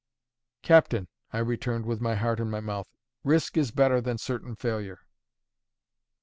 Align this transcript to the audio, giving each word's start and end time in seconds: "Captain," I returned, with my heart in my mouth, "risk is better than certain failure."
"Captain," 0.63 1.07
I 1.31 1.37
returned, 1.37 1.85
with 1.85 2.01
my 2.01 2.15
heart 2.15 2.39
in 2.39 2.49
my 2.49 2.59
mouth, 2.59 2.89
"risk 3.23 3.55
is 3.55 3.69
better 3.69 4.01
than 4.01 4.17
certain 4.17 4.55
failure." 4.55 5.01